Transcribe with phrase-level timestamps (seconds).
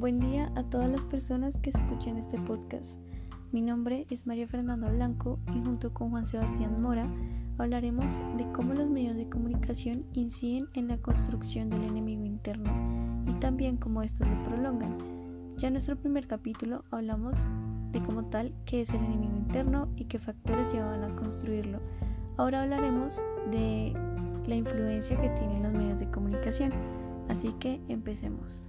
[0.00, 2.98] Buen día a todas las personas que escuchan este podcast.
[3.52, 7.06] Mi nombre es María Fernanda Blanco y junto con Juan Sebastián Mora
[7.58, 8.06] hablaremos
[8.38, 12.72] de cómo los medios de comunicación inciden en la construcción del enemigo interno
[13.26, 14.96] y también cómo estos lo prolongan.
[15.58, 17.46] Ya en nuestro primer capítulo hablamos
[17.92, 21.78] de cómo tal qué es el enemigo interno y qué factores llevan a construirlo.
[22.38, 23.92] Ahora hablaremos de
[24.46, 26.72] la influencia que tienen los medios de comunicación.
[27.28, 28.64] Así que empecemos.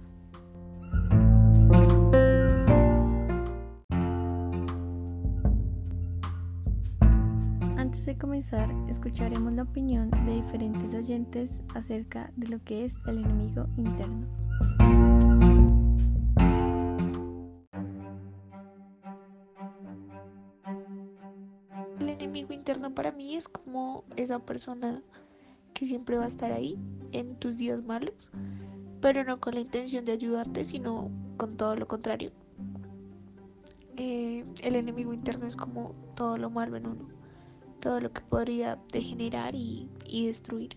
[8.02, 13.18] Antes de comenzar, escucharemos la opinión de diferentes oyentes acerca de lo que es el
[13.18, 14.26] enemigo interno.
[22.00, 25.00] El enemigo interno para mí es como esa persona
[25.72, 26.76] que siempre va a estar ahí
[27.12, 28.32] en tus días malos,
[29.00, 32.32] pero no con la intención de ayudarte, sino con todo lo contrario.
[33.96, 37.21] Eh, el enemigo interno es como todo lo malo en uno,
[37.82, 39.88] todo lo que podría degenerar y,
[40.26, 40.76] destruir.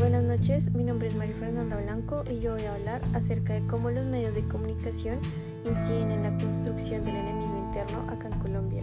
[0.00, 3.64] Buenas noches, mi nombre es María Fernanda Blanco y yo voy a hablar acerca de
[3.68, 5.20] cómo los medios de comunicación
[5.64, 8.82] inciden en la construcción del enemigo interno acá en Colombia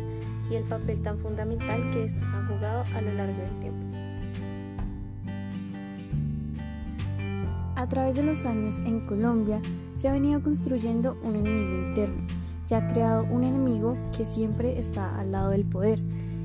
[0.49, 4.02] y el papel tan fundamental que estos han jugado a lo largo del tiempo.
[7.84, 9.62] A través de los años en Colombia
[9.98, 12.26] se ha venido construyendo un enemigo interno.
[12.62, 16.00] Se ha creado un enemigo que siempre está al lado del poder.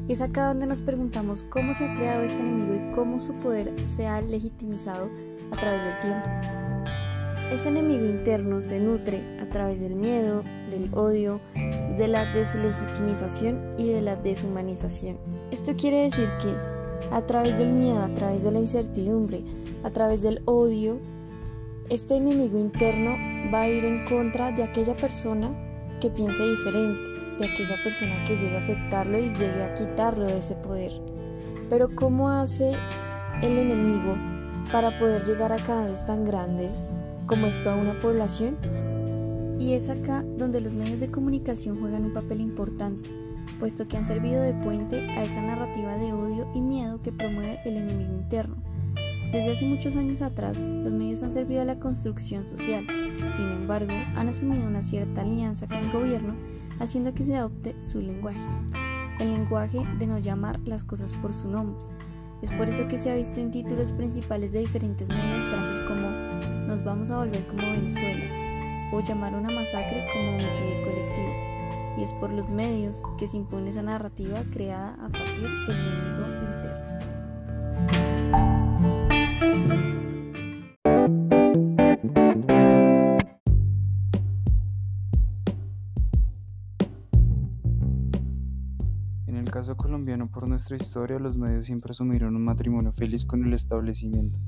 [0.09, 3.34] Y es acá donde nos preguntamos cómo se ha creado este enemigo y cómo su
[3.34, 5.11] poder se ha legitimizado
[5.53, 6.28] a través del tiempo.
[7.53, 13.91] Este enemigo interno se nutre a través del miedo, del odio, de la deslegitimización y
[13.91, 15.19] de la deshumanización.
[15.53, 16.53] Esto quiere decir que
[17.12, 19.44] a través del miedo, a través de la incertidumbre,
[19.84, 20.98] a través del odio,
[21.91, 23.16] este enemigo interno
[23.53, 25.50] va a ir en contra de aquella persona
[26.00, 27.00] que piense diferente,
[27.38, 30.93] de aquella persona que llegue a afectarlo y llegue a quitarlo de ese poder.
[31.71, 32.72] Pero ¿cómo hace
[33.41, 34.16] el enemigo
[34.71, 36.91] para poder llegar a canales tan grandes
[37.27, 38.59] como es toda una población?
[39.59, 43.09] Y es acá donde los medios de comunicación juegan un papel importante,
[43.59, 47.60] puesto que han servido de puente a esta narrativa de odio y miedo que promueve
[47.65, 48.56] el enemigo interno.
[49.33, 52.87] Desde hace muchos años atrás, los medios han servido a la construcción social,
[53.37, 56.34] sin embargo, han asumido una cierta alianza con el gobierno,
[56.81, 58.41] haciendo que se adopte su lenguaje,
[59.21, 61.78] el lenguaje de no llamar las cosas por su nombre.
[62.41, 66.09] Es por eso que se ha visto en títulos principales de diferentes medios frases como
[66.66, 68.25] nos vamos a volver como Venezuela
[68.93, 71.99] o llamar una masacre como homicidio colectivo.
[71.99, 76.47] Y es por los medios que se impone esa narrativa creada a partir del enemigo
[89.58, 94.38] caso colombiano, por nuestra historia, los medios siempre asumieron un matrimonio feliz con el establecimiento.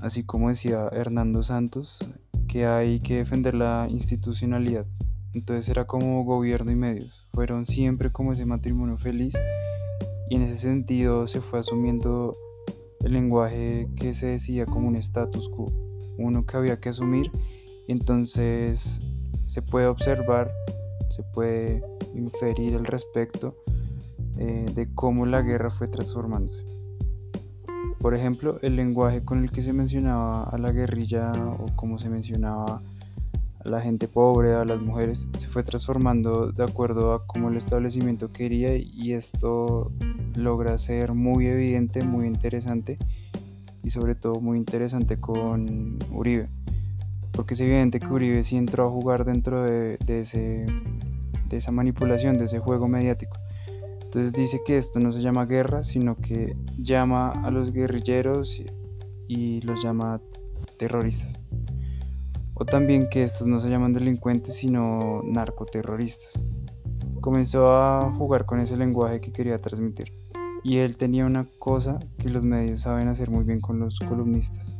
[0.00, 2.06] Así como decía Hernando Santos,
[2.46, 4.84] que hay que defender la institucionalidad.
[5.32, 7.26] Entonces era como gobierno y medios.
[7.32, 9.32] Fueron siempre como ese matrimonio feliz
[10.28, 12.36] y en ese sentido se fue asumiendo
[13.00, 15.72] el lenguaje que se decía como un status quo,
[16.18, 17.30] uno que había que asumir.
[17.88, 19.00] Entonces
[19.46, 20.52] se puede observar,
[21.08, 21.82] se puede
[22.14, 23.56] inferir al respecto
[24.38, 26.64] eh, de cómo la guerra fue transformándose.
[27.98, 32.08] Por ejemplo, el lenguaje con el que se mencionaba a la guerrilla o cómo se
[32.08, 32.82] mencionaba
[33.64, 37.56] a la gente pobre, a las mujeres, se fue transformando de acuerdo a cómo el
[37.56, 39.92] establecimiento quería y esto
[40.34, 42.98] logra ser muy evidente, muy interesante
[43.84, 46.48] y sobre todo muy interesante con Uribe.
[47.30, 50.66] Porque es evidente que Uribe sí entró a jugar dentro de, de, ese,
[51.48, 53.38] de esa manipulación, de ese juego mediático.
[54.12, 58.62] Entonces dice que esto no se llama guerra, sino que llama a los guerrilleros
[59.26, 60.20] y los llama
[60.76, 61.40] terroristas.
[62.52, 66.38] O también que estos no se llaman delincuentes, sino narcoterroristas.
[67.22, 70.12] Comenzó a jugar con ese lenguaje que quería transmitir.
[70.62, 74.76] Y él tenía una cosa que los medios saben hacer muy bien con los columnistas.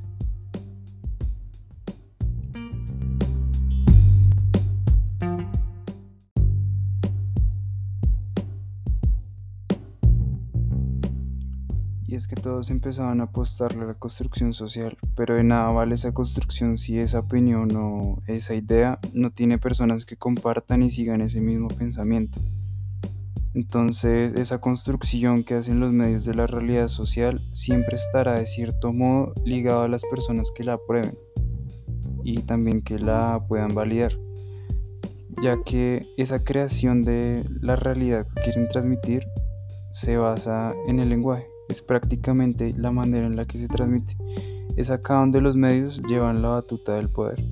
[12.12, 15.94] Y es que todos empezaban a apostarle a la construcción social, pero de nada vale
[15.94, 21.22] esa construcción si esa opinión o esa idea no tiene personas que compartan y sigan
[21.22, 22.38] ese mismo pensamiento.
[23.54, 28.92] Entonces, esa construcción que hacen los medios de la realidad social siempre estará de cierto
[28.92, 31.16] modo ligado a las personas que la aprueben
[32.24, 34.12] y también que la puedan validar,
[35.42, 39.22] ya que esa creación de la realidad que quieren transmitir
[39.92, 44.16] se basa en el lenguaje, es prácticamente la manera en la que se transmite.
[44.76, 47.42] Es acá donde los medios llevan la batuta del poder.